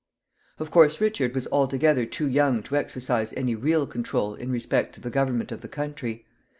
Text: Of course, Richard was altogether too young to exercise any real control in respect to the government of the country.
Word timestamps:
Of 0.57 0.71
course, 0.71 0.99
Richard 0.99 1.35
was 1.35 1.47
altogether 1.51 2.07
too 2.07 2.27
young 2.27 2.63
to 2.63 2.75
exercise 2.75 3.33
any 3.37 3.53
real 3.53 3.85
control 3.85 4.33
in 4.33 4.49
respect 4.49 4.95
to 4.95 4.99
the 4.99 5.11
government 5.11 5.51
of 5.51 5.61
the 5.61 5.69
country. 5.69 6.25